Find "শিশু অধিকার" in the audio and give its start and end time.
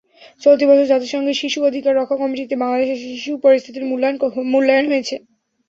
1.41-1.93